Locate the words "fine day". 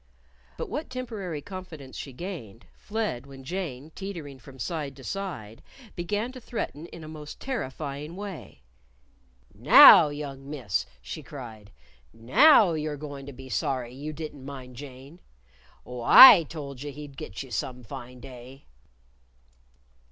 17.83-18.65